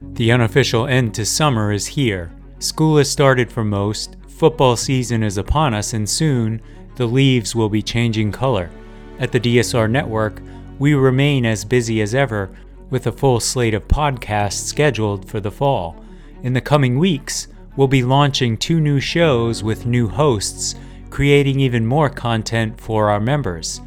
[0.00, 2.30] The unofficial end to summer is here.
[2.60, 6.62] School has started for most, football season is upon us, and soon
[6.94, 8.70] the leaves will be changing color.
[9.18, 10.40] At the DSR Network,
[10.78, 12.48] we remain as busy as ever
[12.90, 15.96] with a full slate of podcasts scheduled for the fall.
[16.44, 20.76] In the coming weeks, we'll be launching two new shows with new hosts,
[21.10, 23.80] creating even more content for our members.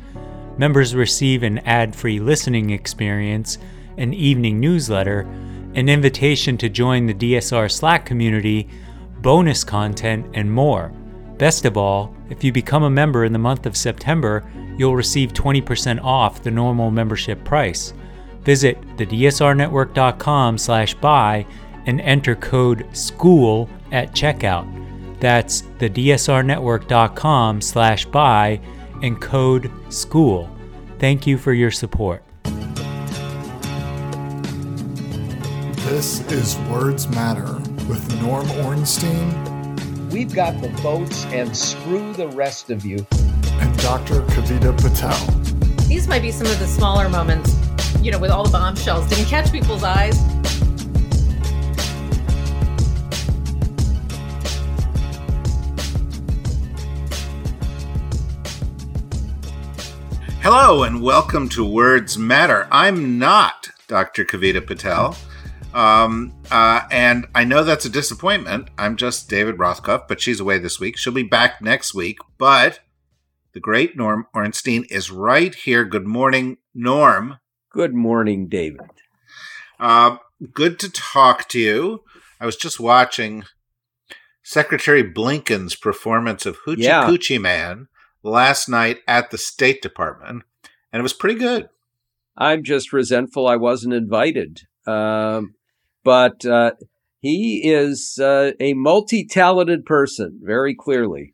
[0.58, 3.58] Members receive an ad free listening experience,
[3.96, 5.26] an evening newsletter,
[5.76, 8.68] an invitation to join the DSR Slack community,
[9.22, 10.90] bonus content, and more.
[11.38, 14.44] Best of all, if you become a member in the month of September,
[14.78, 17.94] you'll receive 20% off the normal membership price.
[18.44, 21.46] Visit thedsrnetwork.com slash buy
[21.86, 24.68] and enter code SCHOOL at checkout.
[25.20, 28.60] That's thedsrnetwork.com slash buy
[29.02, 30.50] and code SCHOOL.
[31.00, 32.24] Thank you for your support.
[35.92, 37.56] This is Words Matter
[37.90, 43.06] with Norm Ornstein We've got the votes and screw the rest of you.
[43.60, 44.22] and Dr.
[44.22, 45.20] Kavita Patel.
[45.90, 47.58] These might be some of the smaller moments,
[48.00, 49.06] you know, with all the bombshells.
[49.10, 50.18] Didn't catch people's eyes.
[60.40, 62.70] Hello and welcome to Words Matter.
[62.72, 64.24] I'm not Dr.
[64.24, 65.18] Kavita Patel.
[65.74, 68.70] Um, uh, and I know that's a disappointment.
[68.78, 70.98] I'm just David Rothkopf, but she's away this week.
[70.98, 72.18] She'll be back next week.
[72.38, 72.80] But
[73.54, 75.86] the great Norm Ornstein is right here.
[75.86, 77.38] Good morning, Norm.
[77.70, 78.82] Good morning, David.
[79.80, 80.18] Uh,
[80.54, 82.04] good to talk to you.
[82.40, 83.44] I was just watching
[84.44, 87.08] Secretary Blinken's performance of Hoochie Yeah.
[87.08, 87.88] Coochie Man
[88.24, 90.44] last night at the State Department,
[90.92, 91.70] and it was pretty good.
[92.38, 94.62] I'm just resentful I wasn't invited.
[94.88, 95.56] Um,
[96.04, 96.72] but uh,
[97.20, 101.34] he is uh, a multi talented person, very clearly.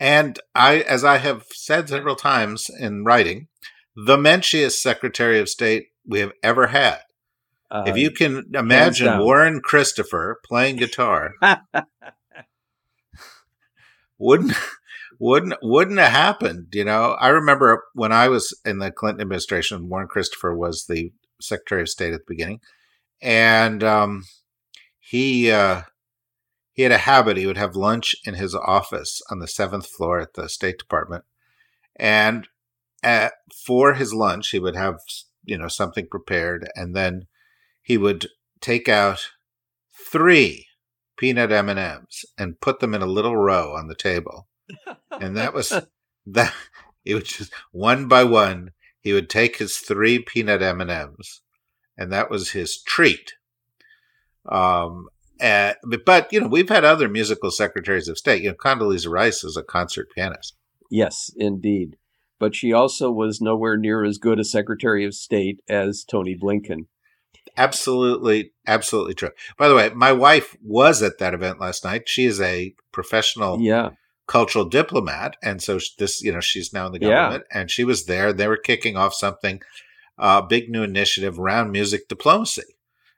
[0.00, 3.48] And I, as I have said several times in writing,
[3.96, 7.00] the menschiest Secretary of State we have ever had.
[7.70, 9.18] Uh, if you can imagine.
[9.18, 11.34] Warren Christopher playing guitar,
[14.18, 14.54] wouldn't
[15.18, 16.68] wouldn't wouldn't have happened.
[16.72, 21.12] You know, I remember when I was in the Clinton administration, Warren Christopher was the
[21.40, 22.60] Secretary of State at the beginning,
[23.20, 24.24] and um,
[24.98, 25.82] he uh,
[26.72, 27.36] he had a habit.
[27.36, 31.24] He would have lunch in his office on the seventh floor at the State Department,
[31.96, 32.48] and
[33.02, 33.32] at,
[33.66, 34.98] for his lunch, he would have
[35.44, 37.26] you know something prepared, and then
[37.82, 38.28] he would
[38.60, 39.30] take out
[40.10, 40.66] three
[41.16, 44.48] peanut M and M's and put them in a little row on the table,
[45.10, 45.72] and that was
[46.26, 46.54] that.
[47.04, 48.72] It was just one by one.
[49.00, 51.40] He would take his three peanut M and M's,
[51.98, 53.34] and that was his treat.
[54.50, 55.08] Um,
[55.40, 55.74] uh,
[56.06, 58.42] but, you know, we've had other musical secretaries of state.
[58.42, 60.54] You know, Condoleezza Rice is a concert pianist.
[60.90, 61.96] yes, indeed.
[62.40, 66.86] But she also was nowhere near as good a Secretary of State as Tony Blinken.
[67.56, 69.30] Absolutely, absolutely true.
[69.56, 72.08] By the way, my wife was at that event last night.
[72.08, 73.90] She is a professional Yeah.
[74.28, 77.08] cultural diplomat, and so this, you know, she's now in the Yeah.
[77.08, 78.32] government, and she was there.
[78.32, 79.60] They were kicking off something,
[80.18, 82.62] uh, big new initiative around music diplomacy,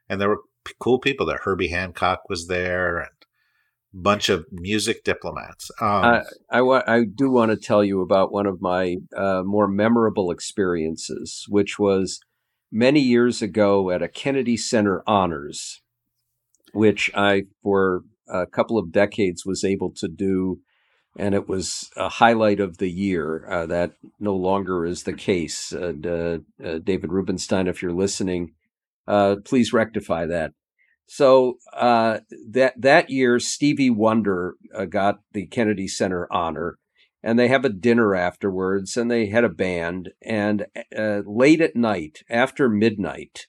[0.07, 1.41] and there were p- cool people there.
[1.43, 3.09] Herbie Hancock was there, and
[3.93, 5.71] a bunch of music diplomats.
[5.81, 9.43] Um, I, I, wa- I do want to tell you about one of my uh,
[9.43, 12.19] more memorable experiences, which was
[12.71, 15.81] many years ago at a Kennedy Center Honors,
[16.73, 20.59] which I, for a couple of decades, was able to do.
[21.17, 23.45] And it was a highlight of the year.
[23.49, 25.73] Uh, that no longer is the case.
[25.73, 28.53] Uh, uh, David Rubenstein, if you're listening,
[29.07, 30.53] uh, please rectify that.
[31.07, 32.19] So uh,
[32.51, 34.55] that that year, Stevie Wonder
[34.89, 36.77] got the Kennedy Center honor,
[37.21, 40.11] and they have a dinner afterwards, and they had a band.
[40.21, 43.47] And late at night, after midnight,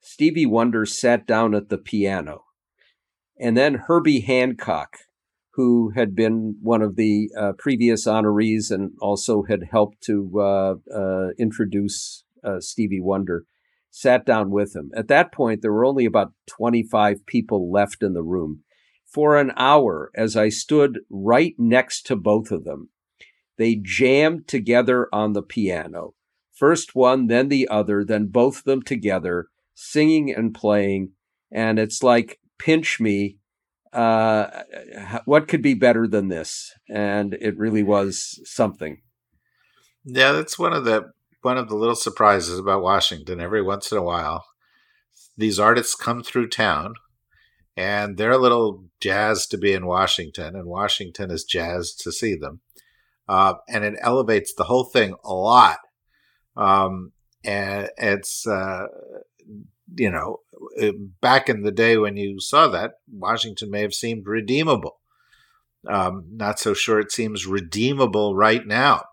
[0.00, 2.44] Stevie Wonder sat down at the piano,
[3.38, 4.96] and then Herbie Hancock,
[5.56, 10.74] who had been one of the uh, previous honorees and also had helped to uh,
[10.94, 13.44] uh, introduce uh, Stevie Wonder
[13.90, 14.90] sat down with him.
[14.94, 18.60] At that point, there were only about 25 people left in the room.
[19.06, 22.90] For an hour, as I stood right next to both of them,
[23.56, 26.12] they jammed together on the piano.
[26.52, 31.12] First one, then the other, then both of them together, singing and playing.
[31.50, 33.38] And it's like, pinch me.
[33.96, 34.62] Uh,
[35.24, 36.72] what could be better than this?
[36.88, 39.00] And it really was something.
[40.04, 41.12] yeah, that's one of the
[41.42, 43.40] one of the little surprises about Washington.
[43.40, 44.44] Every once in a while,
[45.36, 46.94] these artists come through town
[47.76, 52.34] and they're a little jazzed to be in Washington, and Washington is jazzed to see
[52.34, 52.60] them.
[53.28, 55.78] Uh, and it elevates the whole thing a lot.
[56.56, 57.12] Um,
[57.44, 58.86] and it's, uh,
[59.94, 60.40] you know,
[60.80, 64.98] uh, back in the day when you saw that, Washington may have seemed redeemable.
[65.88, 69.04] Um, not so sure it seems redeemable right now.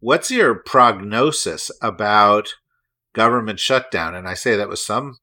[0.00, 2.54] What's your prognosis about
[3.12, 4.14] government shutdown?
[4.14, 5.18] And I say that with some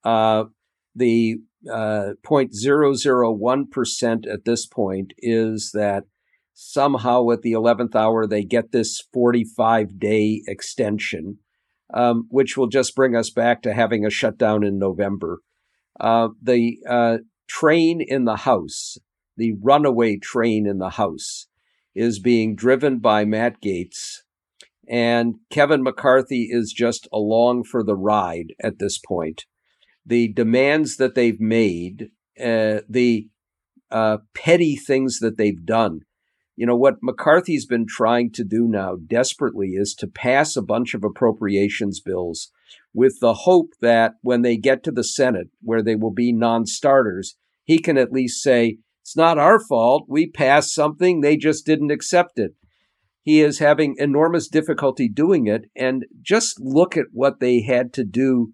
[0.04, 0.46] Uh,
[0.96, 1.38] the
[1.72, 6.04] uh, 0.001% at this point is that
[6.54, 11.40] somehow at the 11th hour they get this 45 day extension
[11.94, 15.40] um, which will just bring us back to having a shutdown in November.
[16.00, 17.18] Uh, the uh,
[17.48, 18.98] train in the House,
[19.38, 21.48] the runaway train in the House,
[21.96, 24.20] is being driven by Matt Gaetz.
[24.88, 29.46] and Kevin McCarthy is just along for the ride at this point.
[30.10, 32.10] The demands that they've made,
[32.40, 33.30] uh, the
[33.92, 36.00] uh, petty things that they've done,
[36.56, 40.96] you know, what McCarthy's been trying to do now desperately is to pass a bunch
[40.96, 42.52] of appropriations bills
[42.92, 46.66] with the hope that when they get to the Senate, where they will be non
[46.66, 50.06] starters, he can at least say, It's not our fault.
[50.10, 51.22] We passed something.
[51.22, 52.56] They just didn't accept it.
[53.22, 55.66] He is having enormous difficulty doing it.
[55.76, 58.54] And just look at what they had to do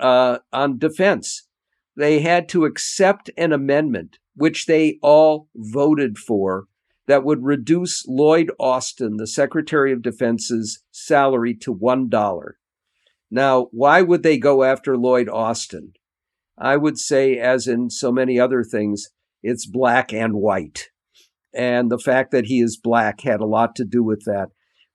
[0.00, 1.46] uh, on defense.
[1.96, 6.66] They had to accept an amendment, which they all voted for
[7.06, 12.52] that would reduce Lloyd Austin, the Secretary of Defense's salary to $1.
[13.30, 15.92] Now, why would they go after Lloyd Austin?
[16.56, 19.08] I would say, as in so many other things,
[19.42, 20.88] it's black and white.
[21.52, 24.48] And the fact that he is black had a lot to do with that.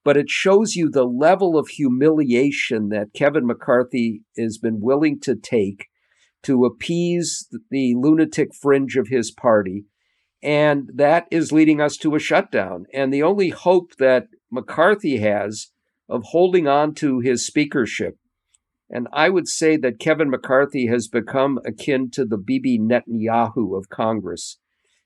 [0.04, 5.36] But it shows you the level of humiliation that Kevin McCarthy has been willing to
[5.36, 5.88] take
[6.42, 9.84] to appease the lunatic fringe of his party
[10.42, 12.86] and that is leading us to a shutdown.
[12.94, 15.68] And the only hope that McCarthy has
[16.08, 18.16] of holding on to his speakership,
[18.88, 23.88] and I would say that Kevin McCarthy has become akin to the Bibi Netanyahu of
[23.88, 24.58] Congress,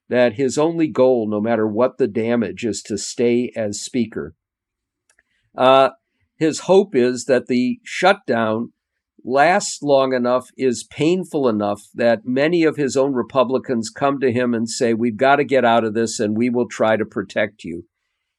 [0.08, 4.34] that his only goal, no matter what the damage, is to stay as speaker.
[5.56, 5.90] Uh,
[6.36, 8.72] his hope is that the shutdown
[9.24, 14.52] lasts long enough, is painful enough that many of his own Republicans come to him
[14.52, 17.64] and say, We've got to get out of this and we will try to protect
[17.64, 17.84] you.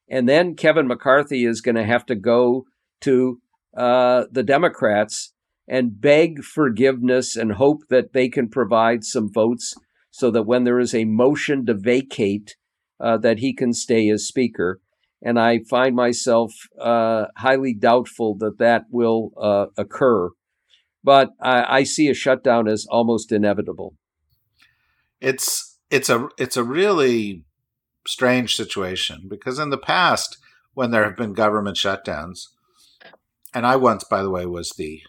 [0.07, 2.65] And then Kevin McCarthy is going to have to go
[3.01, 3.39] to
[3.75, 5.33] uh, the Democrats
[5.67, 9.73] and beg forgiveness and hope that they can provide some votes
[10.11, 12.55] so that when there is a motion to vacate,
[12.99, 14.79] uh, that he can stay as speaker.
[15.25, 20.29] And I find myself uh, highly doubtful that that will uh, occur
[21.05, 23.95] but I, I see a shutdown as almost inevitable.
[25.21, 27.43] It's it's a it's a really
[28.07, 30.37] strange situation because in the past
[30.73, 32.47] when there have been government shutdowns,
[33.53, 35.03] and I once, by the way, was the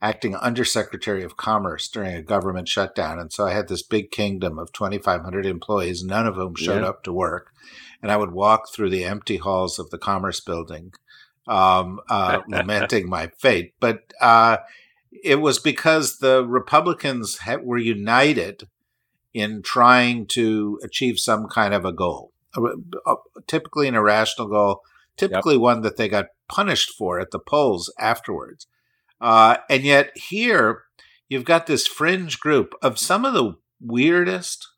[0.00, 4.58] acting undersecretary of commerce during a government shutdown, and so I had this big kingdom
[4.58, 6.88] of 2,500 employees, none of whom showed yeah.
[6.88, 7.50] up to work,
[8.02, 10.92] and I would walk through the empty halls of the commerce building,
[11.46, 13.74] um, uh, lamenting my fate.
[13.80, 14.58] But uh,
[15.22, 18.68] it was because the Republicans were united
[19.32, 22.32] in trying to achieve some kind of a goal,
[23.46, 24.82] typically an irrational goal,
[25.16, 25.62] typically yep.
[25.62, 28.66] one that they got punished for at the polls afterwards.
[29.20, 30.82] Uh, and yet here
[31.28, 34.68] you've got this fringe group of some of the weirdest,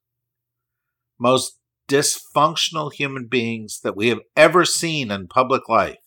[1.18, 5.98] most dysfunctional human beings that we have ever seen in public life.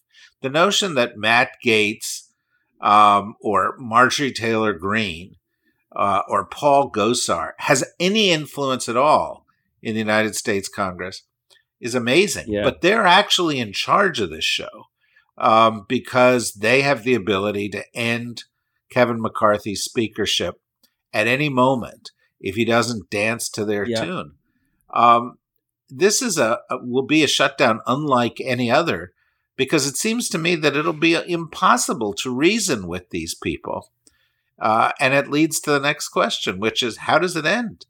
[0.41, 2.29] The notion that Matt Gaetz
[2.81, 5.35] um, or Marjorie Taylor Greene
[5.95, 9.45] uh, or Paul Gosar has any influence at all
[9.81, 11.23] in the United States Congress
[11.79, 12.45] is amazing.
[12.47, 12.63] Yeah.
[12.63, 14.87] But they're actually in charge of this show
[15.37, 18.43] um, because they have the ability to end
[18.91, 20.55] Kevin McCarthy's speakership
[21.13, 24.03] at any moment if he doesn't dance to their yeah.
[24.03, 24.33] tune.
[24.93, 25.36] Um,
[25.89, 29.13] this is a, a, will be a shutdown unlike any other
[29.55, 33.91] because it seems to me that it'll be impossible to reason with these people.
[34.59, 37.85] Uh, and it leads to the next question, which is how does it end?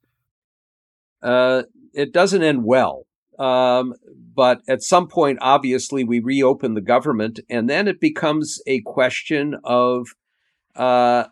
[1.22, 1.64] Uh,
[1.94, 3.06] it doesn't end well.
[3.40, 3.94] Um,
[4.34, 9.56] but at some point, obviously, we reopen the government, and then it becomes a question
[9.64, 10.08] of
[10.76, 11.26] uh,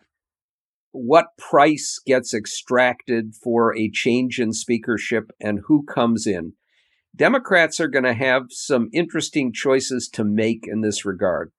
[0.95, 6.53] what price gets extracted for a change in speakership and who comes in.
[7.15, 11.51] Democrats are going to have some interesting choices to make in this regard.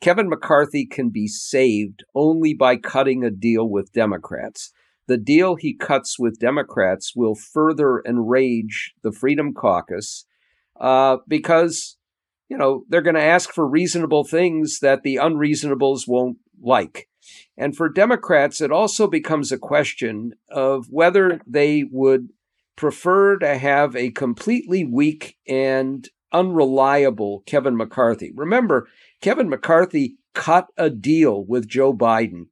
[0.00, 4.72] Kevin McCarthy can be saved only by cutting a deal with Democrats.
[5.06, 10.26] The deal he cuts with Democrats will further enrage the Freedom Caucus
[10.80, 11.96] uh, because,
[12.48, 17.08] you know, they're going to ask for reasonable things that the unreasonables won't like.
[17.56, 22.30] And for Democrats, it also becomes a question of whether they would
[22.76, 28.32] prefer to have a completely weak and unreliable Kevin McCarthy.
[28.34, 28.88] Remember,
[29.20, 32.46] Kevin McCarthy cut a deal with Joe Biden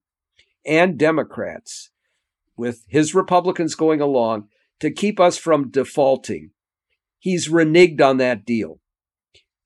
[0.67, 1.91] and Democrats,
[2.57, 4.49] with his Republicans going along,
[4.81, 6.51] to keep us from defaulting.
[7.19, 8.81] He's reneged on that deal.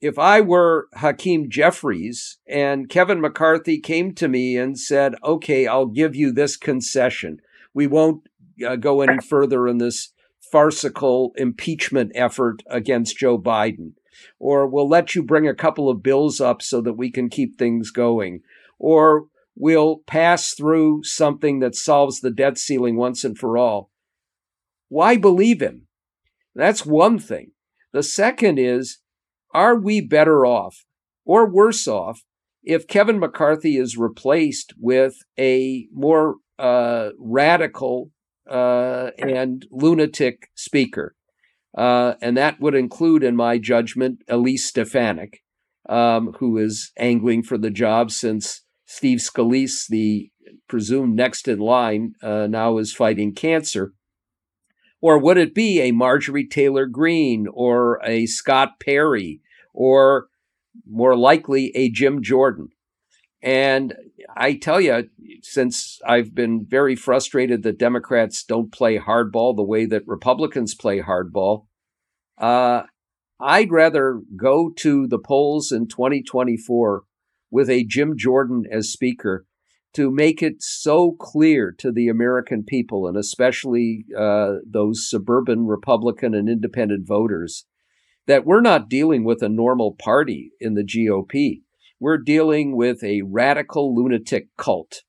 [0.05, 5.87] If I were Hakeem Jeffries and Kevin McCarthy came to me and said, okay, I'll
[5.87, 7.39] give you this concession.
[7.73, 8.29] We won't
[8.67, 10.13] uh, go any further in this
[10.53, 13.93] farcical impeachment effort against Joe Biden
[14.39, 17.59] or we'll let you bring a couple of bills up so that we can keep
[17.59, 18.41] things going,
[18.79, 19.25] or
[19.57, 23.91] we'll pass through something that solves the debt ceiling once and for all.
[24.89, 25.87] Why believe him?
[26.55, 27.53] That's one thing.
[27.93, 28.99] The second is,
[29.55, 30.85] are we better off
[31.25, 32.25] or worse off
[32.63, 38.11] if Kevin McCarthy is replaced with a more uh, radical
[38.51, 41.15] uh, and lunatic speaker?
[41.77, 45.43] Uh, and that would include, in my judgment, Elise Stefanik,
[45.89, 50.31] um, who is angling for the job since Steve Scalise, the
[50.69, 53.93] presumed next in line, uh, now is fighting cancer.
[55.01, 59.41] Or would it be a Marjorie Taylor Greene or a Scott Perry
[59.75, 60.29] or
[60.89, 62.69] more likely a Jim Jordan?
[63.43, 63.95] And
[64.35, 65.11] I tell you,
[65.43, 71.03] since I've been very frustrated that Democrats don't play hardball the way that Republicans play
[71.03, 71.67] hardball,
[72.39, 72.85] uh,
[73.39, 77.03] I'd rather go to the polls in 2024
[77.51, 79.45] with a Jim Jordan as speaker
[79.93, 86.35] to make it so clear to the American people, and especially uh, those suburban Republican
[86.35, 87.67] and independent voters,
[88.27, 91.61] that we're not dealing with a normal party in the GOP
[92.05, 95.03] we're dealing with a radical lunatic cult.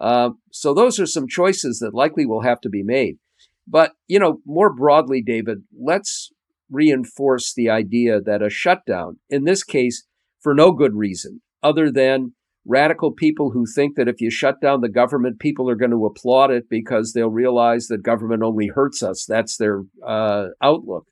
[0.00, 3.18] Uh, so those are some choices that likely will have to be made.
[3.64, 6.32] But, you know, more broadly, David, let's
[6.68, 10.04] reinforce the idea that a shutdown, in this case,
[10.40, 12.32] for no good reason other than
[12.64, 16.06] radical people who think that if you shut down the government, people are going to
[16.06, 19.24] applaud it because they'll realize that government only hurts us.
[19.28, 21.06] That's their uh, outlook.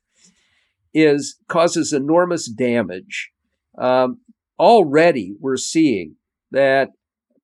[0.93, 3.31] Is causes enormous damage.
[3.77, 4.21] Um,
[4.59, 6.15] already we're seeing
[6.51, 6.89] that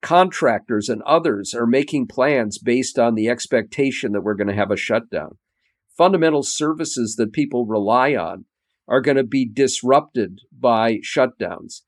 [0.01, 4.71] contractors and others are making plans based on the expectation that we're going to have
[4.71, 5.37] a shutdown.
[5.97, 8.45] Fundamental services that people rely on
[8.87, 11.81] are going to be disrupted by shutdowns.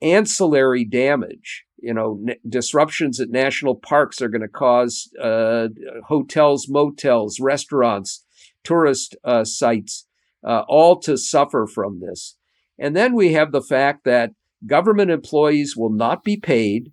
[0.00, 5.68] Ancillary damage, you know, n- disruptions at national parks are going to cause uh,
[6.08, 8.24] hotels, motels, restaurants,
[8.64, 10.06] tourist uh, sites,
[10.46, 12.36] uh, all to suffer from this.
[12.78, 14.30] And then we have the fact that
[14.66, 16.92] government employees will not be paid.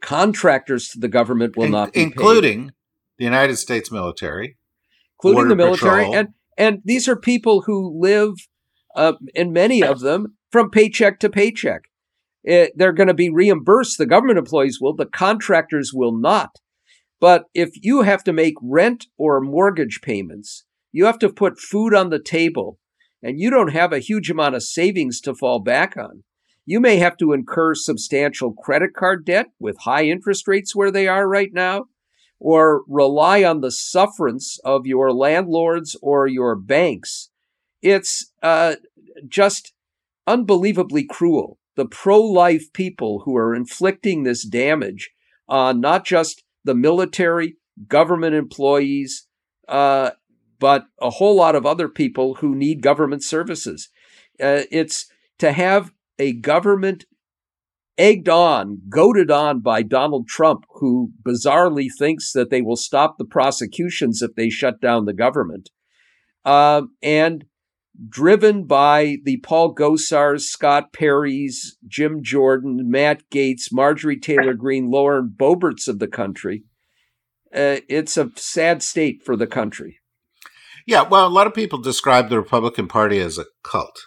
[0.00, 2.02] Contractors to the government will In- not be paid.
[2.04, 2.72] including paid.
[3.18, 4.56] the United States military,
[5.18, 6.16] including the military, Patrol.
[6.16, 8.34] and and these are people who live,
[8.94, 11.82] uh, and many of them from paycheck to paycheck.
[12.44, 13.96] It, they're going to be reimbursed.
[13.98, 14.94] The government employees will.
[14.94, 16.56] The contractors will not.
[17.18, 20.64] But if you have to make rent or mortgage payments,
[20.94, 22.78] you have to put food on the table,
[23.20, 26.22] and you don't have a huge amount of savings to fall back on.
[26.64, 31.08] You may have to incur substantial credit card debt with high interest rates where they
[31.08, 31.86] are right now,
[32.38, 37.30] or rely on the sufferance of your landlords or your banks.
[37.82, 38.76] It's uh,
[39.26, 39.72] just
[40.28, 41.58] unbelievably cruel.
[41.74, 45.10] The pro life people who are inflicting this damage
[45.48, 47.56] on not just the military,
[47.88, 49.26] government employees,
[49.66, 50.10] uh,
[50.58, 53.88] but a whole lot of other people who need government services.
[54.40, 55.06] Uh, it's
[55.38, 57.04] to have a government
[57.96, 63.24] egged on, goaded on by Donald Trump, who bizarrely thinks that they will stop the
[63.24, 65.70] prosecutions if they shut down the government,
[66.44, 67.44] uh, and
[68.08, 75.32] driven by the Paul Gosars, Scott Perry's, Jim Jordan, Matt Gaetz, Marjorie Taylor Greene, Lauren
[75.34, 76.64] Boeberts of the country.
[77.54, 80.00] Uh, it's a sad state for the country.
[80.86, 83.98] Yeah, well, a lot of people describe the Republican Party as a cult.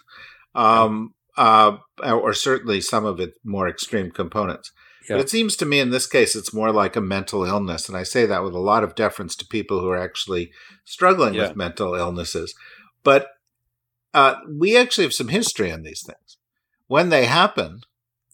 [0.54, 4.72] Um, uh, or certainly some of its more extreme components.
[5.08, 5.16] Yeah.
[5.16, 7.96] But it seems to me in this case it's more like a mental illness, and
[7.96, 10.50] I say that with a lot of deference to people who are actually
[10.84, 11.48] struggling Yeah.
[11.48, 12.54] with mental illnesses.
[13.04, 13.28] But
[14.12, 16.38] uh, we actually have some history on these things.
[16.88, 17.80] When they happen,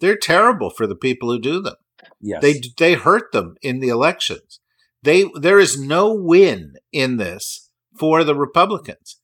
[0.01, 1.77] they're terrible for the people who do them.
[2.21, 2.41] Yes.
[2.43, 4.61] They they hurt them in the elections.
[5.03, 7.64] They there is no win in this
[7.99, 9.21] for the Republicans.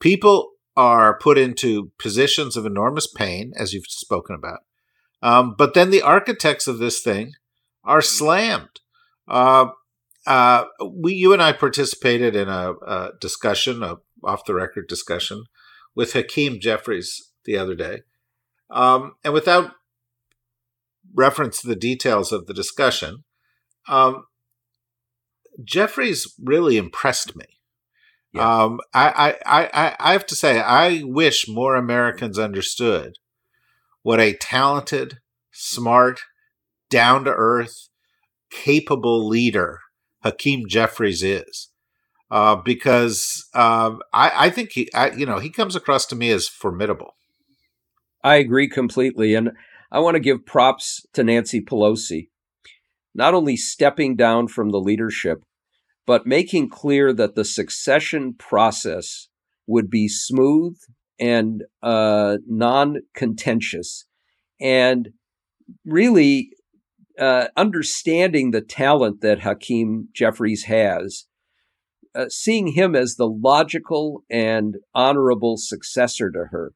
[0.00, 4.60] People are put into positions of enormous pain, as you've spoken about.
[5.22, 7.32] Um, but then the architects of this thing
[7.82, 8.80] are slammed.
[9.26, 9.70] Uh,
[10.26, 15.44] uh, we, you and I participated in a, a discussion, a off the record discussion,
[15.94, 18.02] with Hakeem Jeffries the other day,
[18.70, 19.72] um, and without
[21.14, 23.24] reference to the details of the discussion,
[23.88, 24.24] um,
[25.64, 27.46] Jeffries really impressed me.
[28.32, 28.62] Yeah.
[28.62, 33.14] Um, I, I, I, I have to say, I wish more Americans understood
[34.02, 35.18] what a talented,
[35.50, 36.20] smart,
[36.90, 37.88] down to earth,
[38.50, 39.80] capable leader
[40.22, 41.70] Hakeem Jeffries is.
[42.30, 46.30] Uh, because um, I, I think he, I, you know, he comes across to me
[46.30, 47.14] as formidable.
[48.22, 49.34] I agree completely.
[49.34, 49.52] And
[49.90, 52.28] I want to give props to Nancy Pelosi,
[53.14, 55.42] not only stepping down from the leadership,
[56.08, 59.28] but making clear that the succession process
[59.66, 60.74] would be smooth
[61.20, 64.06] and uh, non contentious.
[64.58, 65.10] And
[65.84, 66.48] really
[67.18, 71.26] uh, understanding the talent that Hakeem Jeffries has,
[72.14, 76.72] uh, seeing him as the logical and honorable successor to her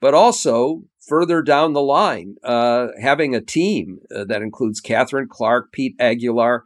[0.00, 5.72] but also further down the line, uh, having a team uh, that includes Katherine Clark,
[5.72, 6.64] Pete Aguilar.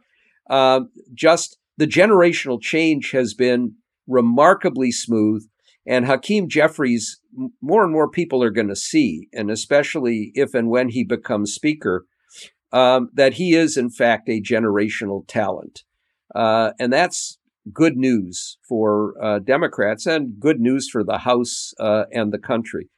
[0.49, 0.81] Uh,
[1.13, 3.75] just the generational change has been
[4.07, 5.45] remarkably smooth.
[5.87, 7.19] And Hakeem Jeffries,
[7.61, 11.53] more and more people are going to see, and especially if and when he becomes
[11.53, 12.05] speaker,
[12.71, 15.83] um, that he is, in fact, a generational talent.
[16.33, 17.37] Uh, and that's
[17.71, 22.89] good news for uh, Democrats and good news for the House uh, and the country.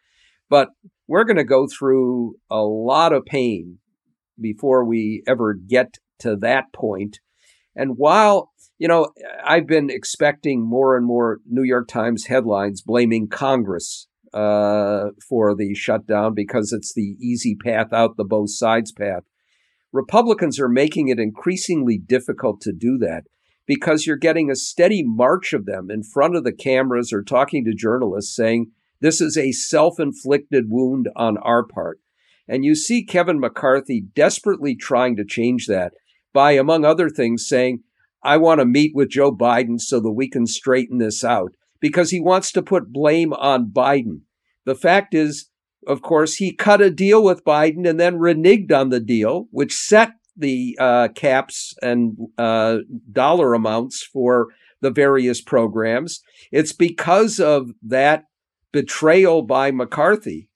[0.50, 0.70] But
[1.08, 3.80] we're going to go through a lot of pain
[4.40, 7.20] before we ever get to that point.
[7.76, 9.10] And while, you know,
[9.44, 15.74] I've been expecting more and more New York Times headlines blaming Congress uh, for the
[15.74, 19.24] shutdown because it's the easy path out, the both sides path.
[19.92, 23.24] Republicans are making it increasingly difficult to do that
[23.66, 27.66] because you're getting a steady march of them in front of the cameras or talking
[27.66, 32.00] to journalists saying, this is a self inflicted wound on our part.
[32.48, 35.94] And you see Kevin McCarthy desperately trying to change that
[36.34, 37.84] by, among other things, saying,
[38.28, 42.12] I want to meet with Joe Biden so that we can straighten this out because
[42.12, 44.24] he wants to put blame on Biden.
[44.66, 45.50] The fact is,
[45.88, 49.74] of course, he cut a deal with Biden and then reneged on the deal, which
[49.74, 54.48] set the uh, caps and uh, dollar amounts for
[54.82, 56.20] the various programs.
[56.52, 58.26] It's because of that
[58.74, 60.50] betrayal by McCarthy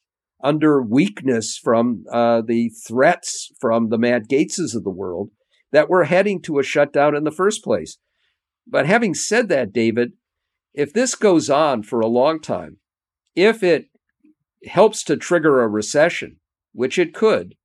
[0.44, 5.30] under weakness from uh, the threats from the Matt Gaetzes of the world
[5.72, 7.98] that we're heading to a shutdown in the first place.
[8.68, 10.14] But having said that, David,
[10.74, 12.78] if this goes on for a long time,
[13.36, 13.90] if it
[14.66, 16.38] helps to trigger a recession,
[16.74, 17.56] which it could,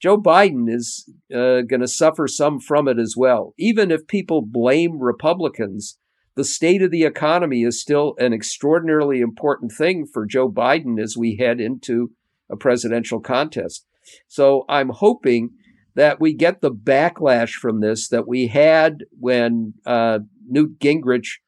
[0.00, 3.52] Joe Biden is uh, going to suffer some from it as well.
[3.58, 5.98] Even if people blame Republicans,
[6.36, 11.16] the state of the economy is still an extraordinarily important thing for Joe Biden as
[11.16, 12.12] we head into
[12.48, 13.86] a presidential contest.
[14.28, 15.50] So I'm hoping
[15.98, 21.38] that we get the backlash from this that we had when uh, Newt Gingrich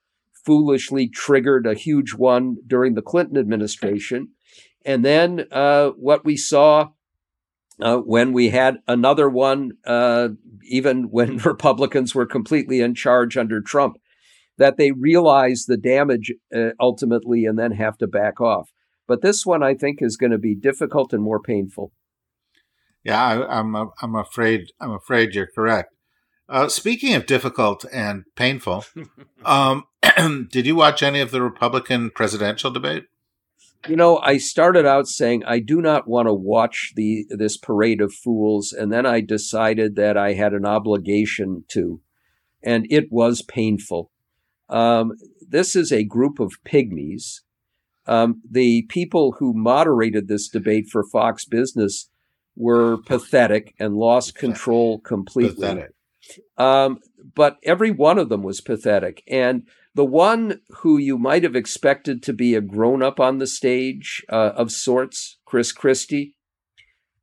[0.45, 4.31] foolishly triggered a huge one during the Clinton administration.
[4.85, 6.89] And then uh, what we saw
[7.81, 10.31] uh, when we had another one, uh,
[10.65, 13.99] even when Republicans were completely in charge under Trump,
[14.59, 18.73] that they realize the damage uh, ultimately and then have to back off.
[19.07, 21.93] But this one, I think, is going to be difficult and more painful.
[23.05, 25.95] Yeah, I, I'm I'm afraid I'm afraid you're correct.
[26.49, 28.85] Uh, speaking of difficult and painful,
[29.45, 29.85] um,
[30.51, 33.05] did you watch any of the Republican presidential debate?
[33.89, 38.03] You know, I started out saying I do not want to watch the this parade
[38.03, 42.01] of fools, and then I decided that I had an obligation to,
[42.63, 44.11] and it was painful.
[44.69, 47.41] Um, this is a group of pygmies.
[48.07, 52.11] Um, the people who moderated this debate for Fox Business
[52.57, 55.85] were pathetic and lost control completely.
[56.57, 56.99] Um,
[57.35, 59.23] but every one of them was pathetic.
[59.29, 63.47] And the one who you might have expected to be a grown up on the
[63.47, 66.37] stage uh, of sorts, Chris Christie,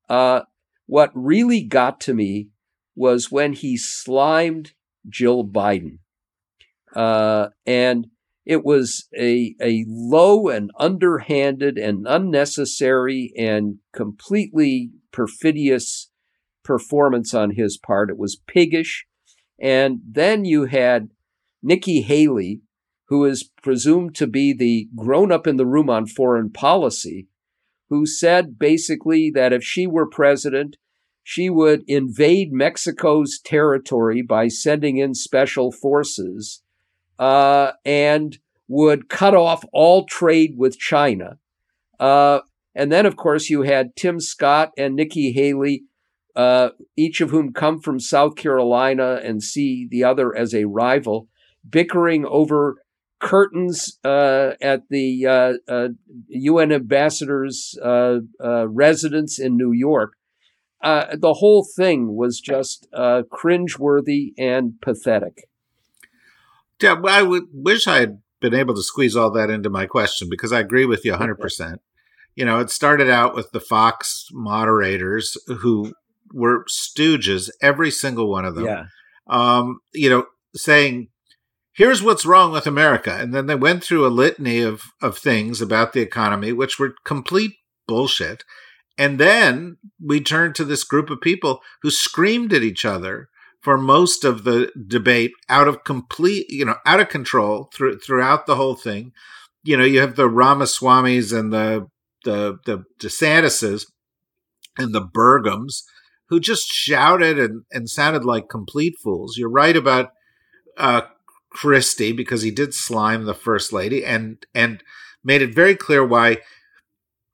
[0.09, 0.41] uh,
[0.85, 2.49] what really got to me
[2.95, 4.73] was when he slimed
[5.07, 5.99] Jill Biden.
[6.95, 8.07] Uh, and
[8.47, 16.09] it was a, a low and underhanded and unnecessary and completely perfidious
[16.63, 18.09] performance on his part.
[18.09, 19.05] It was piggish.
[19.59, 21.09] And then you had
[21.61, 22.61] Nikki Haley,
[23.09, 27.27] who is presumed to be the grown up in the room on foreign policy,
[27.89, 30.77] who said basically that if she were president,
[31.21, 36.61] she would invade Mexico's territory by sending in special forces
[37.19, 41.37] uh, and would cut off all trade with China.
[41.99, 42.39] Uh,
[42.75, 45.83] and then, of course, you had Tim Scott and Nikki Haley,
[46.35, 51.27] uh, each of whom come from South Carolina and see the other as a rival,
[51.67, 52.77] bickering over
[53.19, 55.57] curtains uh, at the
[56.29, 57.75] UN uh, uh, ambassador's
[58.43, 60.13] residence in New York
[60.81, 65.49] the whole thing was just cringeworthy and pathetic.
[66.81, 70.27] Yeah, I would wish I had been able to squeeze all that into my question
[70.29, 71.77] because I agree with you 100%.
[72.35, 75.91] you know, it started out with the Fox moderators who
[76.31, 78.65] were stooges, every single one of them.
[78.65, 78.85] Yeah.
[79.27, 81.07] Um, you know, saying,
[81.73, 83.11] here's what's wrong with America.
[83.11, 86.93] And then they went through a litany of, of things about the economy, which were
[87.03, 87.53] complete
[87.87, 88.43] bullshit.
[88.99, 93.29] And then we turned to this group of people who screamed at each other
[93.67, 98.45] for most of the debate out of complete, you know, out of control through, throughout
[98.45, 99.11] the whole thing.
[99.61, 101.87] You know, you have the Ramaswamys and the
[102.23, 103.83] the the DeSantises
[104.77, 105.83] and the Burgums
[106.29, 109.35] who just shouted and, and sounded like complete fools.
[109.35, 110.11] You're right about
[110.77, 111.01] uh,
[111.49, 114.81] Christie because he did slime the first lady and and
[115.25, 116.37] made it very clear why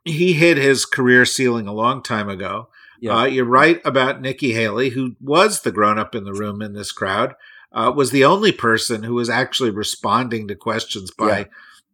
[0.03, 2.69] he hit his career ceiling a long time ago.
[3.03, 3.17] Yeah.
[3.17, 6.71] Uh, you're right about Nikki Haley, who was the grown up in the room in
[6.71, 7.35] this crowd,
[7.73, 11.45] uh, was the only person who was actually responding to questions by yeah.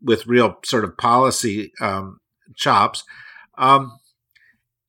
[0.04, 2.20] with real sort of policy um,
[2.56, 3.04] chops.
[3.58, 3.98] Um,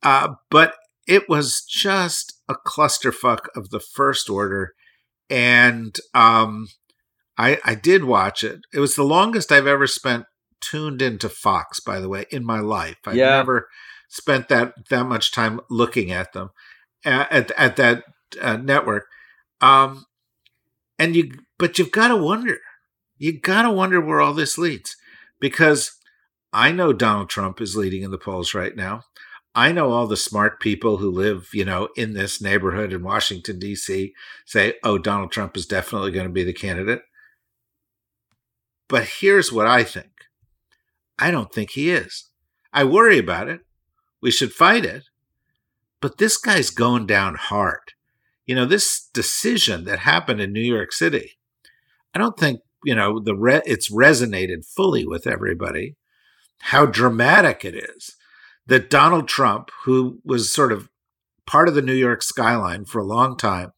[0.03, 0.75] uh, but
[1.07, 4.75] it was just a clusterfuck of the first order,
[5.31, 6.69] and um,
[7.39, 8.61] I, I did watch it.
[8.75, 10.27] It was the longest I've ever spent
[10.61, 12.99] tuned into Fox, by the way, in my life.
[13.07, 13.39] I've yeah.
[13.39, 13.69] never
[14.11, 16.51] spent that that much time looking at them
[17.05, 18.05] at at that
[18.41, 19.07] uh, network.
[19.63, 20.05] Um,
[20.99, 22.59] and you, but you've got to wonder.
[23.17, 24.97] You got to wonder where all this leads,
[25.41, 25.97] because
[26.53, 29.05] I know Donald Trump is leading in the polls right now.
[29.55, 33.59] I know all the smart people who live, you know, in this neighborhood in Washington
[33.59, 34.13] D.C.
[34.45, 37.03] say, "Oh, Donald Trump is definitely going to be the candidate."
[38.89, 40.11] But here's what I think.
[41.19, 42.31] I don't think he is.
[42.73, 43.61] I worry about it.
[44.21, 45.05] We should fight it.
[46.01, 47.93] But this guy's going down hard.
[48.47, 51.39] You know, this decision that happened in New York City,
[52.15, 55.97] I don't think, you know, the re- it's resonated fully with everybody.
[56.61, 58.17] How dramatic it is
[58.67, 60.89] that Donald Trump, who was sort of
[61.47, 63.73] part of the New York skyline for a long time,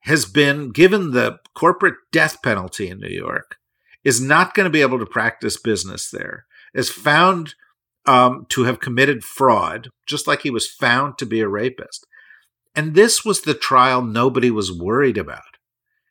[0.00, 3.58] has been given the corporate death penalty in New York
[4.02, 7.54] is not going to be able to practice business there, is found
[8.06, 12.06] um, to have committed fraud, just like he was found to be a rapist.
[12.74, 15.42] And this was the trial nobody was worried about.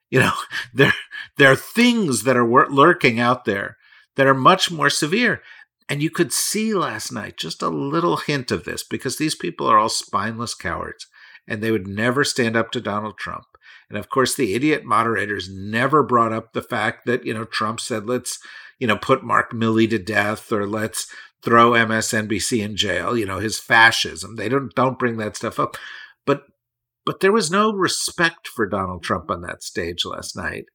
[0.09, 0.33] You know,
[0.73, 0.93] there,
[1.37, 3.77] there are things that are lurking out there
[4.15, 5.41] that are much more severe.
[5.87, 9.67] And you could see last night just a little hint of this because these people
[9.67, 11.07] are all spineless cowards
[11.47, 13.45] and they would never stand up to Donald Trump.
[13.89, 17.79] And of course, the idiot moderators never brought up the fact that, you know, Trump
[17.79, 18.37] said, let's,
[18.77, 21.07] you know, put Mark Milley to death or let's
[21.43, 24.35] throw MSNBC in jail, you know, his fascism.
[24.35, 25.77] They don't don't bring that stuff up.
[26.25, 26.43] But
[27.05, 30.65] but there was no respect for Donald Trump on that stage last night.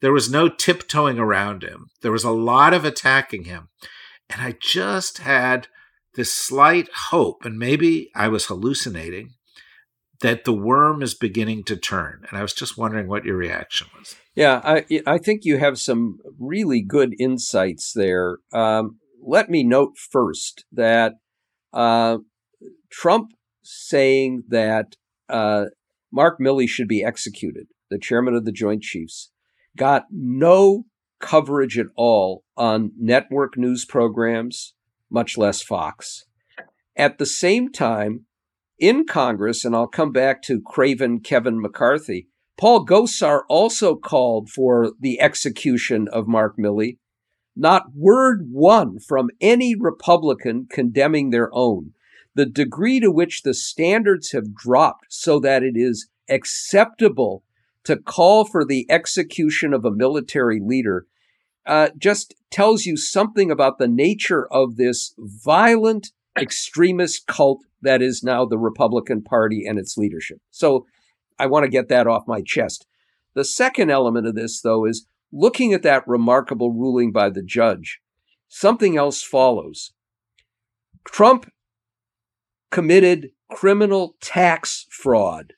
[0.00, 1.86] There was no tiptoeing around him.
[2.02, 3.68] There was a lot of attacking him.
[4.28, 5.68] And I just had
[6.14, 9.34] this slight hope, and maybe I was hallucinating,
[10.22, 12.24] that the worm is beginning to turn.
[12.28, 14.16] And I was just wondering what your reaction was.
[14.34, 18.38] Yeah, I, I think you have some really good insights there.
[18.52, 21.14] Um, let me note first that
[21.72, 22.18] uh,
[22.90, 24.94] Trump saying that
[25.28, 25.64] uh,
[26.12, 29.32] Mark Milley should be executed, the chairman of the Joint Chiefs,
[29.76, 30.84] got no
[31.20, 34.74] coverage at all on network news programs,
[35.10, 36.24] much less Fox.
[36.96, 38.26] At the same time,
[38.78, 44.92] in Congress, and I'll come back to Craven Kevin McCarthy, Paul Gosar also called for
[45.00, 46.98] the execution of Mark Milley.
[47.56, 51.92] Not word one from any Republican condemning their own.
[52.36, 57.42] the degree to which the standards have dropped so that it is acceptable
[57.82, 61.06] to call for the execution of a military leader
[61.64, 68.22] uh, just tells you something about the nature of this violent extremist cult that is
[68.22, 70.38] now the Republican Party and its leadership.
[70.50, 70.86] So
[71.38, 72.86] I want to get that off my chest.
[73.34, 78.00] The second element of this, though, is looking at that remarkable ruling by the judge.
[78.48, 79.92] Something else follows.
[81.04, 81.50] Trump
[82.70, 85.52] committed criminal tax fraud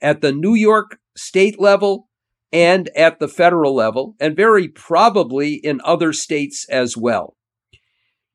[0.00, 2.08] at the New York state level
[2.52, 7.36] and at the federal level, and very probably in other states as well.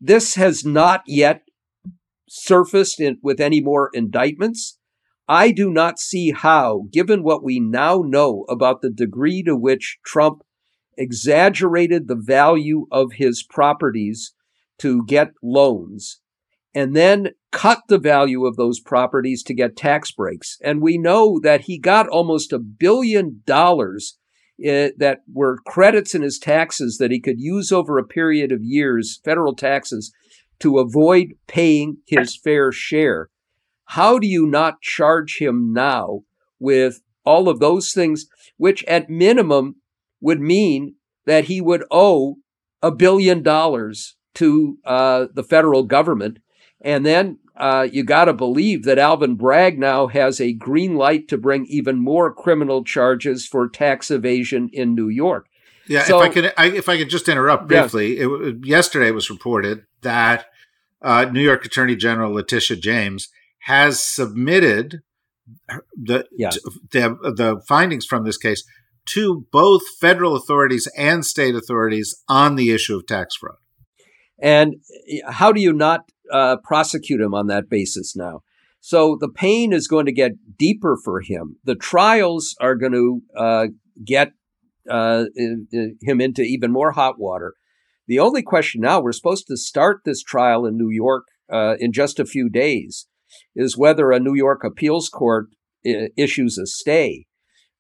[0.02, 1.44] This has not yet
[2.28, 4.78] surfaced in, with any more indictments.
[5.28, 10.00] I do not see how, given what we now know about the degree to which
[10.06, 10.42] Trump
[11.00, 14.34] exaggerated the value of his properties
[14.80, 16.22] to get loans,
[16.76, 20.58] and then cut the value of those properties to get tax breaks.
[20.64, 24.18] And we know that he got almost a billion dollars
[24.62, 28.62] uh, that were credits in his taxes that he could use over a period of
[28.62, 30.14] years, federal taxes,
[30.60, 33.30] to avoid paying his fair share.
[33.86, 36.22] How do you not charge him now
[36.60, 38.26] with all of those things,
[38.58, 39.76] which at minimum
[40.22, 42.38] would mean that he would owe
[42.82, 46.40] a billion dollars to uh, the federal government?
[46.82, 51.28] And then uh, you got to believe that Alvin Bragg now has a green light
[51.28, 55.48] to bring even more criminal charges for tax evasion in New York.
[55.88, 58.28] Yeah, so, if I could, I, if I could just interrupt briefly, yes.
[58.30, 60.46] it, yesterday it was reported that
[61.02, 63.30] uh, New York Attorney General Letitia James
[63.64, 65.02] has submitted
[65.96, 66.52] the, yeah.
[66.92, 68.64] the the findings from this case
[69.14, 73.58] to both federal authorities and state authorities on the issue of tax fraud.
[74.42, 74.76] And
[75.28, 78.42] how do you not uh, prosecute him on that basis now.
[78.80, 81.58] So the pain is going to get deeper for him.
[81.64, 83.68] The trials are going to uh,
[84.06, 84.32] get
[84.90, 85.26] uh,
[86.02, 87.56] him into even more hot water.
[88.08, 91.92] The only question now, we're supposed to start this trial in New York uh, in
[91.92, 93.08] just a few days,
[93.56, 95.48] is whether a New York appeals court
[95.84, 97.26] issues a stay.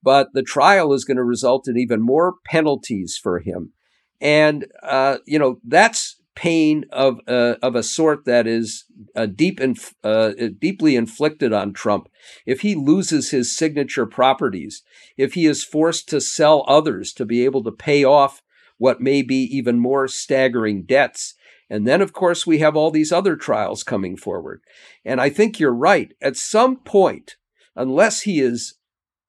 [0.01, 3.73] But the trial is going to result in even more penalties for him.
[4.21, 9.59] And, uh, you know, that's pain of uh, of a sort that is uh, deep
[9.59, 12.07] inf- uh, deeply inflicted on Trump.
[12.45, 14.81] If he loses his signature properties,
[15.17, 18.41] if he is forced to sell others to be able to pay off
[18.77, 21.35] what may be even more staggering debts.
[21.69, 24.61] And then, of course, we have all these other trials coming forward.
[25.03, 26.13] And I think you're right.
[26.21, 27.35] At some point,
[27.75, 28.75] unless he is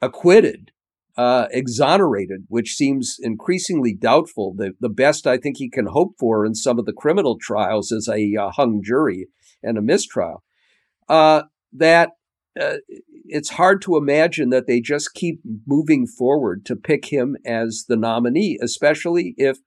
[0.03, 0.73] acquitted,
[1.17, 4.55] uh, exonerated, which seems increasingly doubtful.
[4.57, 7.93] The, the best I think he can hope for in some of the criminal trials
[7.93, 9.29] is a uh, hung jury
[9.63, 10.43] and a mistrial.
[11.09, 12.11] Uh, that
[12.61, 12.77] uh,
[13.27, 17.97] it's hard to imagine that they just keep moving forward to pick him as the
[17.97, 19.59] nominee, especially if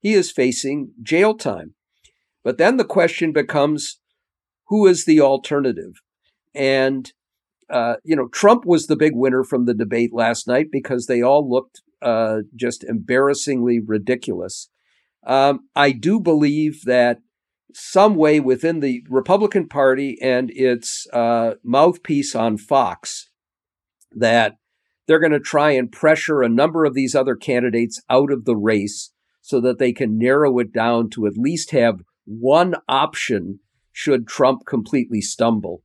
[0.00, 1.74] he is facing jail time.
[2.42, 4.00] But then the question becomes
[4.68, 6.00] who is the alternative?
[6.54, 7.12] And
[7.70, 11.22] uh, you know, Trump was the big winner from the debate last night because they
[11.22, 14.68] all looked uh, just embarrassingly ridiculous.
[15.26, 17.20] Um, I do believe that
[17.72, 23.30] some way within the Republican Party and its uh, mouthpiece on Fox
[24.12, 24.56] that
[25.06, 28.56] they're going to try and pressure a number of these other candidates out of the
[28.56, 33.60] race so that they can narrow it down to at least have one option
[33.92, 35.82] should Trump completely stumble.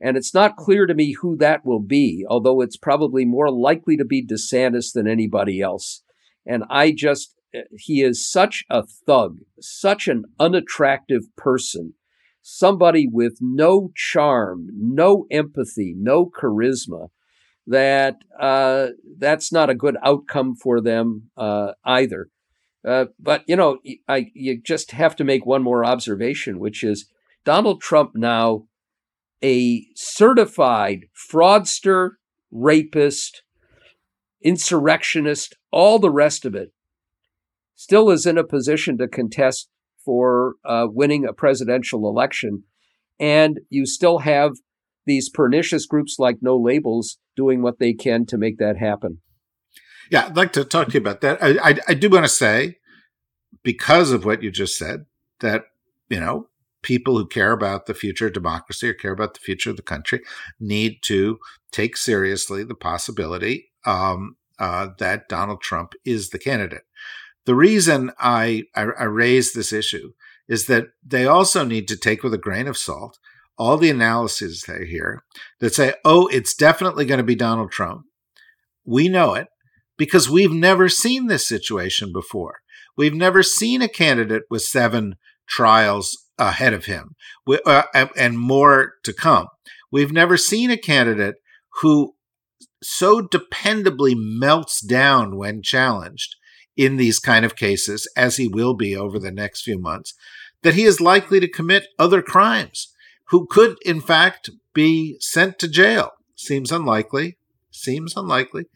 [0.00, 3.96] And it's not clear to me who that will be, although it's probably more likely
[3.96, 6.02] to be DeSantis than anybody else.
[6.44, 11.94] And I just, eh, he is such a thug, such an unattractive person,
[12.42, 17.08] somebody with no charm, no empathy, no charisma,
[17.66, 22.28] that uh, that's not a good outcome for them uh, either.
[22.86, 27.10] Uh, but you know, I you just have to make one more observation, which is
[27.44, 28.66] Donald Trump now
[29.42, 32.12] a certified fraudster,
[32.50, 33.42] rapist,
[34.42, 36.72] insurrectionist, all the rest of it,
[37.74, 39.68] still is in a position to contest
[40.04, 42.62] for uh, winning a presidential election.
[43.18, 44.52] And you still have
[45.04, 49.20] these pernicious groups like No Labels doing what they can to make that happen.
[50.10, 51.42] Yeah, I'd like to talk to you about that.
[51.42, 52.76] I, I, I do want to say,
[53.62, 55.06] because of what you just said,
[55.40, 55.64] that,
[56.08, 56.48] you know,
[56.82, 59.82] people who care about the future of democracy or care about the future of the
[59.82, 60.20] country
[60.60, 61.38] need to
[61.72, 66.82] take seriously the possibility um, uh, that Donald Trump is the candidate.
[67.44, 70.12] The reason I, I, I raise this issue
[70.48, 73.18] is that they also need to take with a grain of salt
[73.58, 75.24] all the analyses are here
[75.60, 78.02] that say, oh, it's definitely going to be Donald Trump.
[78.84, 79.48] We know it
[79.96, 82.56] because we've never seen this situation before.
[82.96, 85.16] We've never seen a candidate with seven
[85.48, 87.14] trials ahead of him
[87.64, 87.82] uh,
[88.16, 89.46] and more to come.
[89.90, 91.36] We've never seen a candidate
[91.80, 92.14] who
[92.82, 96.36] so dependably melts down when challenged
[96.76, 100.12] in these kind of cases, as he will be over the next few months,
[100.62, 102.92] that he is likely to commit other crimes,
[103.28, 106.10] who could, in fact, be sent to jail.
[106.34, 107.38] Seems unlikely.
[107.70, 108.66] Seems unlikely.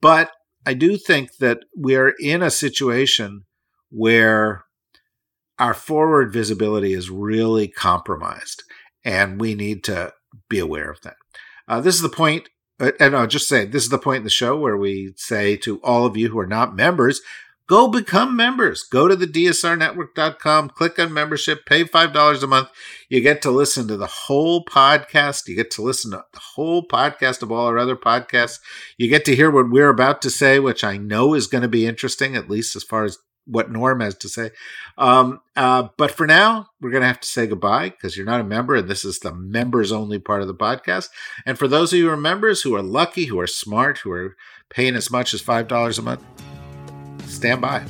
[0.00, 0.30] But
[0.64, 3.44] I do think that we're in a situation
[3.90, 4.64] where
[5.62, 8.64] our forward visibility is really compromised,
[9.04, 10.12] and we need to
[10.48, 11.14] be aware of that.
[11.68, 12.48] Uh, this is the point
[12.80, 15.56] uh, and I'll just say this is the point in the show where we say
[15.58, 17.20] to all of you who are not members,
[17.68, 18.82] go become members.
[18.82, 22.68] Go to the DSRnetwork.com, click on membership, pay $5 a month.
[23.08, 25.46] You get to listen to the whole podcast.
[25.46, 28.58] You get to listen to the whole podcast of all our other podcasts.
[28.98, 31.68] You get to hear what we're about to say, which I know is going to
[31.68, 34.50] be interesting, at least as far as what Norm has to say.
[34.96, 38.40] Um, uh, but for now, we're going to have to say goodbye because you're not
[38.40, 41.08] a member, and this is the members only part of the podcast.
[41.44, 44.12] And for those of you who are members who are lucky, who are smart, who
[44.12, 44.36] are
[44.70, 46.22] paying as much as $5 a month,
[47.26, 47.84] stand by.